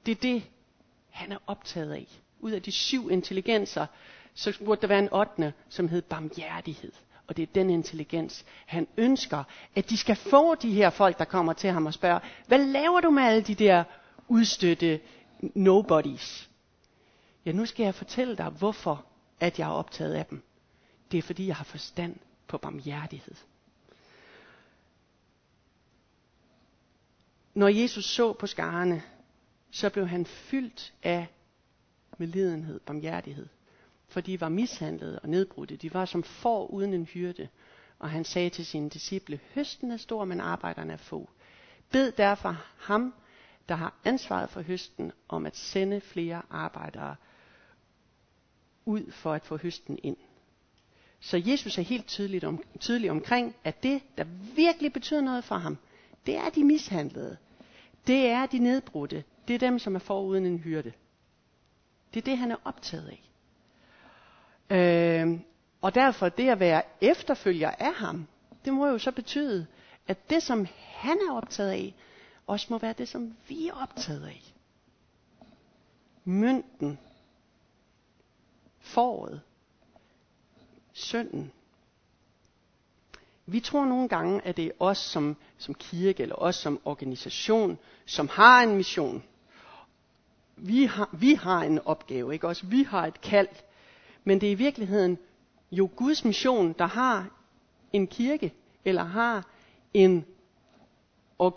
Det 0.06 0.12
er 0.12 0.22
det, 0.22 0.44
han 1.10 1.32
er 1.32 1.38
optaget 1.48 1.94
af. 1.94 2.08
Ud 2.40 2.52
af 2.52 2.62
de 2.62 2.72
syv 2.72 3.10
intelligenser, 3.12 3.86
så 4.34 4.60
burde 4.66 4.82
der 4.82 4.88
være 4.88 5.00
en 5.00 5.10
ottende, 5.14 5.54
som 5.70 5.88
hed 5.88 6.02
barmhjertighed. 6.02 6.92
Og 7.32 7.38
det 7.38 7.44
er 7.44 7.54
den 7.54 7.70
intelligens, 7.70 8.46
han 8.66 8.88
ønsker, 8.98 9.44
at 9.76 9.90
de 9.90 9.98
skal 9.98 10.16
få 10.16 10.56
de 10.56 10.72
her 10.74 10.90
folk, 10.90 11.18
der 11.20 11.26
kommer 11.26 11.54
til 11.54 11.70
ham 11.70 11.86
og 11.86 11.94
spørger, 11.94 12.20
hvad 12.48 12.58
laver 12.58 13.02
du 13.02 13.10
med 13.10 13.24
alle 13.24 13.42
de 13.42 13.56
der 13.56 13.84
udstøtte 14.28 15.00
nobodies? 15.56 16.50
Ja, 17.46 17.52
nu 17.52 17.66
skal 17.66 17.84
jeg 17.84 17.96
fortælle 17.96 18.38
dig, 18.38 18.50
hvorfor 18.50 19.06
at 19.40 19.60
jeg 19.60 19.66
er 19.68 19.72
optaget 19.72 20.14
af 20.14 20.26
dem. 20.26 20.44
Det 21.12 21.18
er 21.18 21.22
fordi, 21.22 21.48
jeg 21.48 21.56
har 21.56 21.64
forstand 21.64 22.16
på 22.48 22.58
barmhjertighed. 22.58 23.36
Når 27.54 27.68
Jesus 27.68 28.06
så 28.06 28.34
på 28.34 28.48
skarne, 28.48 29.04
så 29.72 29.90
blev 29.90 30.08
han 30.08 30.26
fyldt 30.26 30.94
af 31.04 31.28
medlidenhed, 32.18 32.80
barmhjertighed 32.80 33.48
for 34.12 34.22
de 34.22 34.42
var 34.42 34.50
mishandlede 34.50 35.20
og 35.20 35.30
nedbrudte. 35.30 35.76
De 35.76 35.94
var 35.94 36.06
som 36.06 36.24
får 36.24 36.68
uden 36.68 36.94
en 36.94 37.06
hyrde. 37.06 37.48
Og 38.00 38.10
han 38.10 38.24
sagde 38.24 38.50
til 38.50 38.66
sine 38.66 38.90
disciple, 38.90 39.40
høsten 39.56 39.92
er 39.92 39.98
stor, 39.98 40.26
men 40.26 40.40
arbejderne 40.40 40.94
er 40.94 40.98
få. 40.98 41.30
Bed 41.92 42.12
derfor 42.12 42.58
ham, 42.78 43.14
der 43.70 43.76
har 43.76 43.94
ansvaret 44.06 44.50
for 44.50 44.62
høsten, 44.62 45.12
om 45.30 45.46
at 45.46 45.58
sende 45.58 46.02
flere 46.02 46.42
arbejdere 46.50 47.16
ud 48.86 49.12
for 49.12 49.34
at 49.34 49.46
få 49.46 49.58
høsten 49.58 50.00
ind. 50.04 50.18
Så 51.20 51.42
Jesus 51.46 51.78
er 51.78 51.82
helt 51.82 52.08
tydeligt 52.08 52.44
om, 52.44 52.64
tydelig 52.80 53.12
omkring, 53.12 53.56
at 53.64 53.84
det, 53.84 54.02
der 54.18 54.24
virkelig 54.56 54.94
betyder 54.94 55.22
noget 55.22 55.44
for 55.44 55.56
ham, 55.56 55.78
det 56.26 56.36
er 56.38 56.50
de 56.50 56.64
mishandlede. 56.64 57.38
Det 58.08 58.26
er 58.26 58.46
de 58.46 58.60
nedbrudte. 58.60 59.24
Det 59.48 59.54
er 59.54 59.60
dem, 59.60 59.80
som 59.80 59.96
er 59.96 60.00
foruden 60.00 60.46
en 60.46 60.58
hyrde. 60.58 60.94
Det 62.14 62.20
er 62.20 62.26
det, 62.26 62.38
han 62.38 62.52
er 62.52 62.56
optaget 62.66 63.08
af. 63.08 63.31
Øh, 64.72 65.40
og 65.82 65.96
derfor 65.96 66.30
det 66.30 66.50
at 66.50 66.60
være 66.60 66.82
efterfølger 67.02 67.72
af 67.72 67.94
ham, 67.94 68.28
det 68.66 68.74
må 68.74 68.88
jo 68.88 68.98
så 68.98 69.12
betyde, 69.12 69.68
at 70.08 70.30
det 70.30 70.44
som 70.44 70.68
han 70.80 71.18
er 71.30 71.34
optaget 71.34 71.70
af, 71.72 71.94
også 72.48 72.68
må 72.70 72.78
være 72.78 72.94
det 72.98 73.08
som 73.08 73.36
vi 73.48 73.68
er 73.68 73.74
optaget 73.74 74.26
af. 74.26 74.54
Mynten, 76.24 77.00
foråret, 78.80 79.42
synden. 80.94 81.52
Vi 83.46 83.60
tror 83.60 83.86
nogle 83.86 84.10
gange, 84.10 84.42
at 84.46 84.58
det 84.58 84.66
er 84.66 84.72
os 84.80 84.98
som, 84.98 85.38
som 85.58 85.76
kirke 85.76 86.24
eller 86.24 86.36
os 86.36 86.56
som 86.56 86.80
organisation, 86.86 87.78
som 88.06 88.28
har 88.28 88.62
en 88.64 88.76
mission. 88.76 89.24
Vi 90.56 90.86
har, 90.86 91.10
vi 91.14 91.34
har 91.34 91.62
en 91.64 91.80
opgave, 91.80 92.34
ikke 92.34 92.48
også? 92.48 92.66
Vi 92.66 92.84
har 92.84 93.08
et 93.08 93.22
kald 93.22 93.48
men 94.24 94.42
det 94.42 94.48
er 94.48 94.52
i 94.52 94.56
virkeligheden 94.56 95.18
jo 95.72 95.90
Guds 95.96 96.26
mission, 96.26 96.74
der 96.80 96.86
har 96.86 97.30
en 97.94 98.08
kirke, 98.08 98.54
eller 98.86 99.04
har 99.04 99.48
en, 99.94 100.26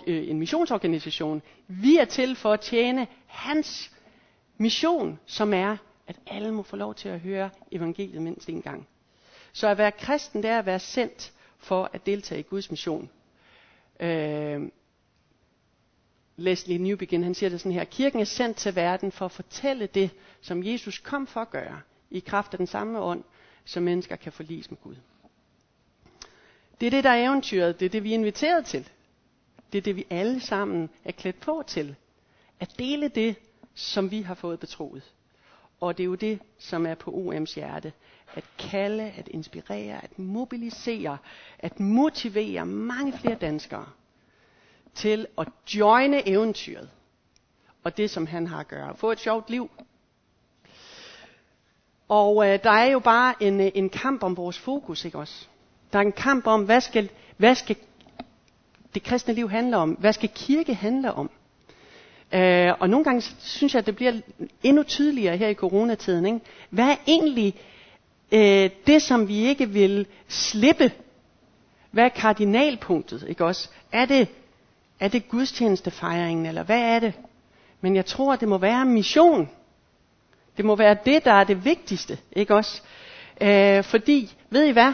øh, 0.06 0.28
en 0.28 0.38
missionsorganisation. 0.38 1.42
Vi 1.68 1.96
er 1.96 2.04
til 2.04 2.36
for 2.36 2.52
at 2.52 2.60
tjene 2.60 3.06
hans 3.26 3.92
mission, 4.58 5.18
som 5.26 5.54
er, 5.54 5.76
at 6.06 6.16
alle 6.26 6.52
må 6.52 6.62
få 6.62 6.76
lov 6.76 6.94
til 6.94 7.08
at 7.08 7.20
høre 7.20 7.50
evangeliet 7.72 8.22
mindst 8.22 8.48
en 8.48 8.62
gang. 8.62 8.86
Så 9.52 9.68
at 9.68 9.78
være 9.78 9.92
kristen, 9.92 10.42
det 10.42 10.50
er 10.50 10.58
at 10.58 10.66
være 10.66 10.78
sendt 10.78 11.32
for 11.58 11.90
at 11.92 12.06
deltage 12.06 12.38
i 12.40 12.42
Guds 12.42 12.70
mission. 12.70 13.10
Øh, 14.00 14.62
Leslie 16.36 16.78
Newbegin, 16.78 17.22
han 17.24 17.34
siger 17.34 17.50
det 17.50 17.60
sådan 17.60 17.72
her, 17.72 17.84
kirken 17.84 18.20
er 18.20 18.24
sendt 18.24 18.56
til 18.56 18.76
verden 18.76 19.12
for 19.12 19.24
at 19.24 19.32
fortælle 19.32 19.86
det, 19.86 20.10
som 20.40 20.64
Jesus 20.64 20.98
kom 20.98 21.26
for 21.26 21.40
at 21.40 21.50
gøre 21.50 21.80
i 22.14 22.20
kraft 22.20 22.54
af 22.54 22.58
den 22.58 22.66
samme 22.66 23.00
ånd, 23.00 23.24
så 23.64 23.80
mennesker 23.80 24.16
kan 24.16 24.32
forlis 24.32 24.70
med 24.70 24.78
Gud. 24.82 24.96
Det 26.80 26.86
er 26.86 26.90
det, 26.90 27.04
der 27.04 27.10
er 27.10 27.26
eventyret. 27.26 27.80
Det 27.80 27.86
er 27.86 27.90
det, 27.90 28.04
vi 28.04 28.10
er 28.10 28.14
inviteret 28.14 28.64
til. 28.64 28.88
Det 29.72 29.78
er 29.78 29.82
det, 29.82 29.96
vi 29.96 30.06
alle 30.10 30.40
sammen 30.40 30.90
er 31.04 31.12
klædt 31.12 31.40
på 31.40 31.64
til. 31.66 31.96
At 32.60 32.78
dele 32.78 33.08
det, 33.08 33.36
som 33.74 34.10
vi 34.10 34.22
har 34.22 34.34
fået 34.34 34.60
betroet. 34.60 35.12
Og 35.80 35.98
det 35.98 36.02
er 36.02 36.06
jo 36.06 36.14
det, 36.14 36.38
som 36.58 36.86
er 36.86 36.94
på 36.94 37.10
OM's 37.10 37.54
hjerte. 37.54 37.92
At 38.34 38.44
kalde, 38.58 39.02
at 39.02 39.28
inspirere, 39.28 40.04
at 40.04 40.18
mobilisere, 40.18 41.18
at 41.58 41.80
motivere 41.80 42.66
mange 42.66 43.12
flere 43.12 43.34
danskere 43.34 43.88
til 44.94 45.26
at 45.38 45.48
joine 45.74 46.28
eventyret. 46.28 46.90
Og 47.84 47.96
det, 47.96 48.10
som 48.10 48.26
han 48.26 48.46
har 48.46 48.60
at 48.60 48.68
gøre. 48.68 48.96
Få 48.96 49.10
et 49.12 49.20
sjovt 49.20 49.50
liv. 49.50 49.70
Og 52.14 52.46
øh, 52.48 52.58
der 52.64 52.70
er 52.70 52.84
jo 52.90 52.98
bare 52.98 53.34
en, 53.40 53.60
øh, 53.60 53.70
en 53.74 53.88
kamp 53.88 54.22
om 54.22 54.36
vores 54.36 54.58
fokus, 54.58 55.04
ikke 55.04 55.18
også? 55.18 55.46
Der 55.92 55.98
er 55.98 56.02
en 56.02 56.12
kamp 56.12 56.46
om, 56.46 56.62
hvad 56.62 56.80
skal, 56.80 57.08
hvad 57.36 57.54
skal 57.54 57.76
det 58.94 59.02
kristne 59.02 59.34
liv 59.34 59.50
handle 59.50 59.76
om? 59.76 59.90
Hvad 59.90 60.12
skal 60.12 60.28
kirke 60.34 60.74
handle 60.74 61.12
om? 61.12 61.30
Øh, 62.32 62.72
og 62.80 62.90
nogle 62.90 63.04
gange 63.04 63.20
synes 63.38 63.74
jeg, 63.74 63.78
at 63.80 63.86
det 63.86 63.96
bliver 63.96 64.12
endnu 64.62 64.82
tydeligere 64.82 65.36
her 65.36 65.48
i 65.48 65.54
coronatiden. 65.54 66.26
Ikke? 66.26 66.40
Hvad 66.70 66.84
er 66.88 66.96
egentlig 67.06 67.54
øh, 68.32 68.70
det, 68.86 69.02
som 69.02 69.28
vi 69.28 69.36
ikke 69.38 69.68
vil 69.68 70.06
slippe? 70.28 70.92
Hvad 71.90 72.04
er 72.04 72.08
kardinalpunktet? 72.08 73.24
Ikke 73.28 73.44
også? 73.44 73.68
Er 73.92 74.04
det, 74.04 74.28
er 75.00 75.08
det 75.08 75.28
gudstjenestefejringen, 75.28 76.46
eller 76.46 76.62
hvad 76.62 76.80
er 76.80 76.98
det? 76.98 77.12
Men 77.80 77.96
jeg 77.96 78.06
tror, 78.06 78.36
det 78.36 78.48
må 78.48 78.58
være 78.58 78.84
mission. 78.84 79.48
Det 80.56 80.64
må 80.64 80.76
være 80.76 80.96
det, 81.04 81.24
der 81.24 81.32
er 81.32 81.44
det 81.44 81.64
vigtigste, 81.64 82.18
ikke 82.32 82.54
også? 82.54 82.82
Øh, 83.40 83.84
fordi, 83.84 84.34
ved 84.50 84.64
I 84.66 84.70
hvad? 84.70 84.92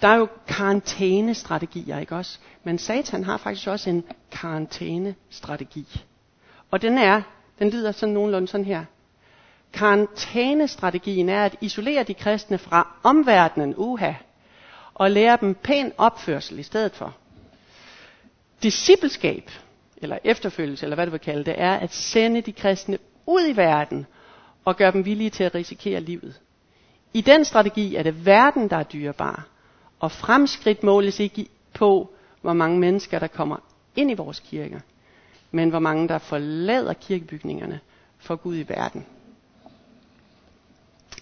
Der 0.00 0.08
er 0.08 0.16
jo 0.16 0.28
karantænestrategier, 0.48 1.98
ikke 1.98 2.16
også? 2.16 2.38
Men 2.64 2.78
Satan 2.78 3.24
har 3.24 3.36
faktisk 3.36 3.68
også 3.68 3.90
en 3.90 4.04
karantænestrategi. 4.30 6.04
Og 6.70 6.82
den 6.82 6.98
er, 6.98 7.22
den 7.58 7.70
lyder 7.70 7.92
sådan 7.92 8.12
nogenlunde 8.14 8.48
sådan 8.48 8.64
her. 8.66 8.84
Karantænestrategien 9.72 11.28
er 11.28 11.44
at 11.44 11.56
isolere 11.60 12.02
de 12.02 12.14
kristne 12.14 12.58
fra 12.58 12.96
omverdenen, 13.02 13.74
uha, 13.76 14.12
og 14.94 15.10
lære 15.10 15.38
dem 15.40 15.54
pæn 15.54 15.92
opførsel 15.98 16.58
i 16.58 16.62
stedet 16.62 16.92
for. 16.94 17.14
Discipleskab, 18.62 19.50
eller 19.96 20.18
efterfølgelse, 20.24 20.86
eller 20.86 20.94
hvad 20.94 21.06
du 21.06 21.10
vil 21.10 21.20
kalde 21.20 21.44
det, 21.44 21.54
er 21.60 21.72
at 21.74 21.92
sende 21.94 22.40
de 22.40 22.52
kristne 22.52 22.98
ud 23.28 23.48
i 23.48 23.56
verden 23.56 24.06
og 24.64 24.76
gøre 24.76 24.92
dem 24.92 25.04
villige 25.04 25.30
til 25.30 25.44
at 25.44 25.54
risikere 25.54 26.00
livet. 26.00 26.40
I 27.14 27.20
den 27.20 27.44
strategi 27.44 27.94
er 27.94 28.02
det 28.02 28.26
verden, 28.26 28.70
der 28.70 28.76
er 28.76 28.82
dyrebar, 28.82 29.46
og 30.00 30.12
fremskridt 30.12 30.82
måles 30.82 31.20
ikke 31.20 31.46
på, 31.74 32.10
hvor 32.40 32.52
mange 32.52 32.78
mennesker, 32.78 33.18
der 33.18 33.26
kommer 33.26 33.56
ind 33.96 34.10
i 34.10 34.14
vores 34.14 34.40
kirker, 34.40 34.80
men 35.50 35.70
hvor 35.70 35.78
mange, 35.78 36.08
der 36.08 36.18
forlader 36.18 36.92
kirkebygningerne 36.92 37.80
for 38.18 38.36
Gud 38.36 38.56
i 38.56 38.68
verden. 38.68 39.06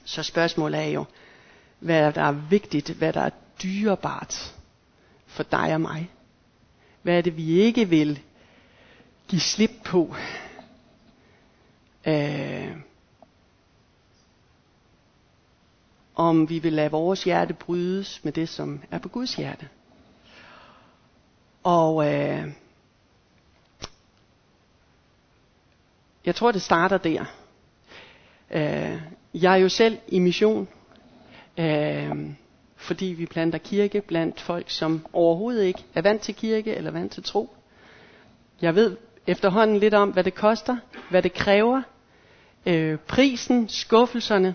Så 0.05 0.23
spørgsmålet 0.23 0.81
er 0.81 0.85
jo, 0.89 1.05
hvad 1.79 2.13
der 2.13 2.23
er 2.23 2.33
vigtigt, 2.51 2.91
hvad 2.91 3.13
der 3.13 3.21
er 3.21 3.31
dyrebart 3.63 4.55
for 5.27 5.43
dig 5.43 5.75
og 5.75 5.81
mig. 5.81 6.11
Hvad 7.03 7.19
er 7.19 7.21
det, 7.23 7.37
vi 7.37 7.61
ikke 7.61 7.89
vil 7.89 8.21
give 9.29 9.41
slip 9.41 9.71
på? 9.85 10.15
Øh, 12.07 12.77
om 16.15 16.49
vi 16.49 16.59
vil 16.59 16.73
lade 16.73 16.91
vores 16.91 17.25
hjerte 17.25 17.55
brydes 17.55 18.25
med 18.25 18.33
det, 18.33 18.49
som 18.49 18.81
er 18.91 18.99
på 18.99 19.09
Guds 19.09 19.35
hjerte. 19.35 19.69
Og 21.63 22.07
øh, 22.15 22.49
jeg 26.27 26.35
tror, 26.35 26.53
det 26.53 26.63
starter 26.63 26.99
der. 26.99 27.25
Øh, 28.51 29.03
jeg 29.35 29.53
er 29.53 29.57
jo 29.57 29.69
selv 29.69 29.99
i 30.09 30.19
mission, 30.19 30.69
øh, 31.59 32.11
fordi 32.77 33.07
vi 33.07 33.27
planter 33.27 33.59
kirke 33.59 34.01
blandt 34.01 34.41
folk, 34.41 34.71
som 34.71 35.07
overhovedet 35.13 35.65
ikke 35.65 35.85
er 35.95 36.03
vant 36.03 36.23
til 36.23 36.35
kirke 36.35 36.75
eller 36.75 36.91
vant 36.91 37.13
til 37.13 37.23
tro. 37.23 37.57
Jeg 38.63 38.75
ved 38.75 38.97
efterhånden 39.27 39.79
lidt 39.79 39.95
om, 39.95 40.11
hvad 40.11 40.25
det 40.25 40.35
koster, 40.35 40.77
hvad 41.11 41.23
det 41.23 41.33
kræver, 41.33 41.83
øh, 42.67 42.99
prisen, 42.99 43.69
skuffelserne, 43.69 44.55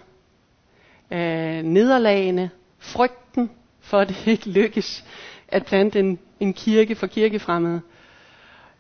øh, 1.12 1.63
nederlagene, 1.63 2.50
frygten 2.80 3.52
for, 3.80 3.97
at 4.00 4.08
det 4.10 4.28
ikke 4.28 4.50
lykkes 4.50 5.06
at 5.47 5.65
plante 5.65 6.00
en, 6.00 6.19
en 6.39 6.54
kirke 6.54 6.95
for 6.95 7.08
kirkefremmede. 7.08 7.82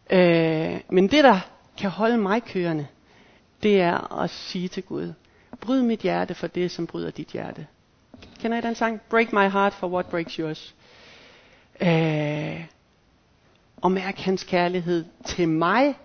Øh, 0.09 0.79
men 0.89 1.07
det, 1.07 1.23
der 1.23 1.39
kan 1.77 1.89
holde 1.89 2.17
mig 2.17 2.43
kørende, 2.43 2.87
det 3.63 3.81
er 3.81 4.21
at 4.21 4.29
sige 4.29 4.67
til 4.67 4.83
Gud, 4.83 5.13
bryd 5.61 5.81
mit 5.81 5.99
hjerte 5.99 6.33
for 6.33 6.47
det, 6.47 6.71
som 6.71 6.87
bryder 6.87 7.11
dit 7.11 7.27
hjerte. 7.27 7.67
Kender 8.41 8.57
I 8.57 8.61
den 8.61 8.75
sang? 8.75 9.01
Break 9.09 9.33
my 9.33 9.49
heart 9.49 9.73
for 9.73 9.87
what 9.87 10.05
breaks 10.05 10.33
yours. 10.33 10.75
Øh, 11.81 12.65
og 13.81 13.91
mærk 13.91 14.17
hans 14.17 14.43
kærlighed 14.43 15.05
til 15.25 15.49
mig, 15.49 15.95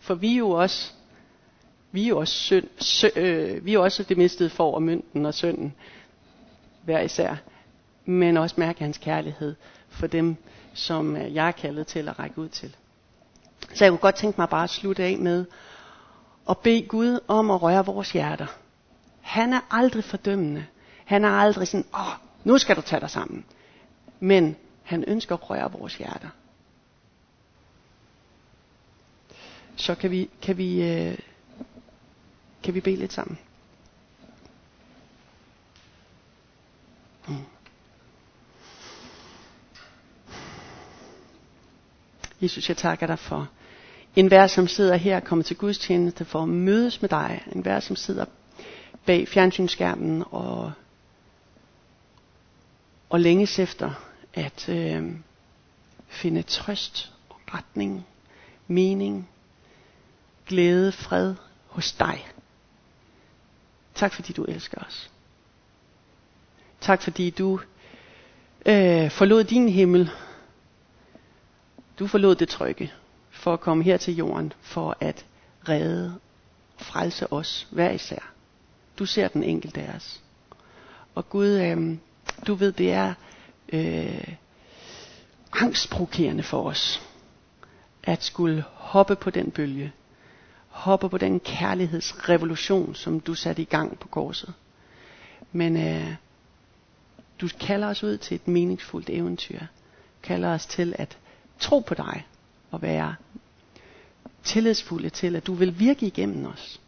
for 0.00 0.14
vi 0.14 0.32
er 0.32 0.36
jo 0.38 0.50
også 0.50 0.92
vi 1.92 2.04
er 2.04 2.08
jo 2.08 2.18
også, 2.18 2.34
synd, 2.34 2.68
sø, 2.78 3.08
øh, 3.16 3.64
vi 3.64 3.70
er 3.70 3.74
jo 3.74 3.82
også 3.82 4.02
det 4.02 4.16
mistede 4.16 4.50
for 4.50 4.74
og 4.74 4.82
mynten 4.82 5.26
og 5.26 5.34
synden, 5.34 5.74
hver 6.84 7.00
især. 7.00 7.36
Men 8.04 8.36
også 8.36 8.54
mærke 8.58 8.80
hans 8.80 8.98
kærlighed 8.98 9.54
for 9.88 10.06
dem, 10.06 10.36
som 10.74 11.16
øh, 11.16 11.34
jeg 11.34 11.46
er 11.46 11.52
kaldet 11.52 11.86
til 11.86 12.08
at 12.08 12.18
række 12.18 12.38
ud 12.38 12.48
til. 12.48 12.76
Så 13.74 13.84
jeg 13.84 13.90
kunne 13.90 13.98
godt 13.98 14.14
tænke 14.14 14.40
mig 14.40 14.48
bare 14.48 14.64
at 14.64 14.70
slutte 14.70 15.02
af 15.02 15.18
med 15.18 15.44
at 16.50 16.58
bede 16.58 16.82
Gud 16.82 17.18
om 17.28 17.50
at 17.50 17.62
røre 17.62 17.86
vores 17.86 18.12
hjerter. 18.12 18.46
Han 19.20 19.52
er 19.52 19.60
aldrig 19.70 20.04
fordømmende. 20.04 20.66
Han 21.04 21.24
er 21.24 21.28
aldrig 21.28 21.68
sådan, 21.68 21.86
åh, 21.94 22.12
nu 22.44 22.58
skal 22.58 22.76
du 22.76 22.80
tage 22.80 23.00
dig 23.00 23.10
sammen. 23.10 23.44
Men 24.20 24.56
han 24.82 25.04
ønsker 25.06 25.34
at 25.34 25.50
røre 25.50 25.72
vores 25.72 25.96
hjerter. 25.96 26.28
Så 29.76 29.94
kan 29.94 30.10
vi, 30.10 30.30
kan 30.42 30.56
vi 30.56 30.82
øh, 30.82 31.18
kan 32.62 32.74
vi 32.74 32.80
bede 32.80 32.96
lidt 32.96 33.12
sammen? 33.12 33.38
Mm. 37.28 37.34
Jesus, 42.42 42.68
jeg 42.68 42.76
takker 42.76 43.06
dig 43.06 43.18
for 43.18 43.48
en 44.16 44.26
hver, 44.26 44.46
som 44.46 44.68
sidder 44.68 44.96
her 44.96 45.16
og 45.16 45.24
kommer 45.24 45.42
til 45.42 45.56
gudstjeneste 45.56 46.24
for 46.24 46.42
at 46.42 46.48
mødes 46.48 47.00
med 47.02 47.08
dig. 47.08 47.42
En 47.52 47.62
hver, 47.62 47.80
som 47.80 47.96
sidder 47.96 48.24
bag 49.06 49.28
fjernsynsskærmen 49.28 50.24
og, 50.30 50.72
og 53.10 53.20
længes 53.20 53.58
efter 53.58 53.90
at 54.34 54.68
øh, 54.68 55.12
finde 56.08 56.42
trøst, 56.42 57.12
retning, 57.54 58.06
mening, 58.66 59.28
glæde, 60.46 60.92
fred 60.92 61.34
hos 61.66 61.92
dig. 61.92 62.26
Tak 63.94 64.12
fordi 64.14 64.32
du 64.32 64.44
elsker 64.44 64.78
os. 64.86 65.10
Tak 66.80 67.02
fordi 67.02 67.30
du 67.30 67.60
øh, 68.66 69.10
forlod 69.10 69.44
din 69.44 69.68
himmel. 69.68 70.10
Du 71.98 72.06
forlod 72.06 72.34
det 72.34 72.48
trygge 72.48 72.92
for 73.30 73.52
at 73.52 73.60
komme 73.60 73.84
her 73.84 73.96
til 73.96 74.16
jorden 74.16 74.52
for 74.60 74.96
at 75.00 75.26
redde 75.68 76.14
og 76.78 76.84
frelse 76.84 77.32
os 77.32 77.66
hver 77.70 77.90
især. 77.90 78.32
Du 78.98 79.06
ser 79.06 79.28
den 79.28 79.42
enkelte 79.44 79.80
af 79.82 79.96
os. 79.96 80.20
Og 81.14 81.28
Gud, 81.28 81.46
øh, 81.48 81.96
du 82.46 82.54
ved, 82.54 82.72
det 82.72 82.92
er 82.92 83.14
øh, 83.72 84.28
angstprovokerende 85.52 86.42
for 86.42 86.62
os 86.68 87.02
at 88.02 88.22
skulle 88.24 88.64
hoppe 88.74 89.16
på 89.16 89.30
den 89.30 89.50
bølge 89.50 89.92
hopper 90.72 91.08
på 91.08 91.18
den 91.18 91.40
kærlighedsrevolution, 91.40 92.94
som 92.94 93.20
du 93.20 93.34
satte 93.34 93.62
i 93.62 93.64
gang 93.64 93.98
på 93.98 94.08
korset. 94.08 94.54
Men 95.52 95.76
øh, 95.76 96.14
du 97.40 97.48
kalder 97.60 97.88
os 97.88 98.02
ud 98.04 98.16
til 98.16 98.34
et 98.34 98.48
meningsfuldt 98.48 99.10
eventyr. 99.10 99.60
Kalder 100.22 100.48
os 100.54 100.66
til 100.66 100.94
at 100.98 101.18
tro 101.58 101.80
på 101.80 101.94
dig 101.94 102.26
og 102.70 102.82
være 102.82 103.14
tillidsfulde 104.44 105.10
til, 105.10 105.36
at 105.36 105.46
du 105.46 105.54
vil 105.54 105.78
virke 105.78 106.06
igennem 106.06 106.46
os. 106.46 106.80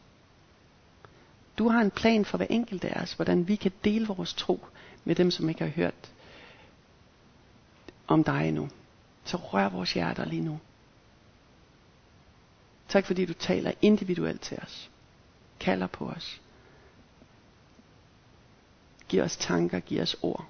Du 1.58 1.68
har 1.68 1.80
en 1.80 1.90
plan 1.90 2.24
for 2.24 2.36
hver 2.36 2.46
enkelt 2.50 2.84
af 2.84 3.02
os, 3.02 3.12
hvordan 3.12 3.48
vi 3.48 3.56
kan 3.56 3.72
dele 3.84 4.06
vores 4.06 4.34
tro 4.34 4.66
med 5.04 5.14
dem, 5.14 5.30
som 5.30 5.48
ikke 5.48 5.64
har 5.64 5.70
hørt 5.70 5.94
om 8.06 8.24
dig 8.24 8.48
endnu. 8.48 8.68
Så 9.24 9.36
rør 9.36 9.68
vores 9.68 9.92
hjerter 9.92 10.24
lige 10.24 10.42
nu. 10.42 10.58
Tak 12.94 13.06
fordi 13.06 13.26
du 13.26 13.32
taler 13.32 13.72
individuelt 13.82 14.40
til 14.40 14.58
os. 14.62 14.90
Kalder 15.60 15.86
på 15.86 16.08
os. 16.08 16.40
Giv 19.08 19.22
os 19.22 19.36
tanker, 19.36 19.80
giv 19.80 20.02
os 20.02 20.16
ord. 20.22 20.46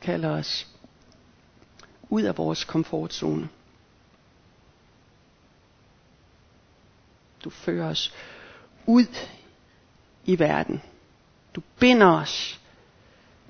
Kalder 0.00 0.30
os 0.30 0.68
ud 2.08 2.22
af 2.22 2.38
vores 2.38 2.64
komfortzone. 2.64 3.48
Du 7.44 7.50
fører 7.50 7.88
os 7.90 8.14
ud 8.86 9.16
i 10.24 10.38
verden. 10.38 10.82
Du 11.54 11.62
binder 11.80 12.10
os 12.10 12.60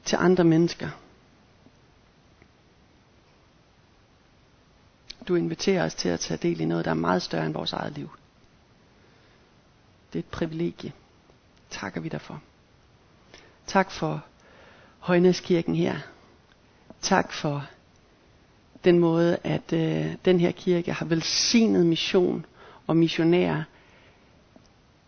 til 0.04 0.16
andre 0.16 0.44
mennesker. 0.44 1.05
Du 5.28 5.34
inviterer 5.34 5.84
os 5.84 5.94
til 5.94 6.08
at 6.08 6.20
tage 6.20 6.38
del 6.42 6.60
i 6.60 6.64
noget, 6.64 6.84
der 6.84 6.90
er 6.90 6.94
meget 6.94 7.22
større 7.22 7.46
end 7.46 7.54
vores 7.54 7.72
eget 7.72 7.92
liv. 7.92 8.10
Det 10.12 10.18
er 10.18 10.22
et 10.22 10.24
privilegie. 10.30 10.92
Takker 11.70 12.00
vi 12.00 12.08
dig 12.08 12.20
for. 12.20 12.42
Tak 13.66 13.90
for 13.90 14.24
Højnæskirken 14.98 15.74
her. 15.74 15.98
Tak 17.00 17.32
for 17.32 17.66
den 18.84 18.98
måde, 18.98 19.38
at 19.44 19.72
øh, 19.72 20.14
den 20.24 20.40
her 20.40 20.50
kirke 20.52 20.92
har 20.92 21.06
velsignet 21.06 21.86
mission 21.86 22.46
og 22.86 22.96
missionærer 22.96 23.62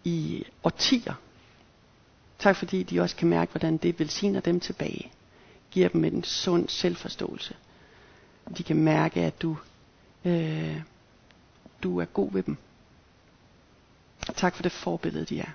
i 0.04 0.44
årtier. 0.64 1.14
Tak 2.38 2.57
fordi 2.57 2.83
de 2.83 3.00
også 3.00 3.16
kan 3.16 3.28
mærke, 3.28 3.52
hvordan 3.52 3.76
det 3.76 3.98
velsigner 3.98 4.40
dem 4.40 4.61
tilbage. 4.61 5.11
Giver 5.70 5.88
dem 5.88 6.04
en 6.04 6.24
sund 6.24 6.68
selvforståelse. 6.68 7.54
De 8.59 8.62
kan 8.62 8.76
mærke, 8.76 9.20
at 9.20 9.42
du, 9.42 9.57
øh, 10.24 10.81
du 11.83 12.00
er 12.00 12.04
god 12.04 12.33
ved 12.33 12.42
dem. 12.42 12.57
Tak 14.37 14.54
for 14.54 14.62
det 14.62 14.72
forbillede, 14.72 15.24
de 15.24 15.40
er. 15.40 15.50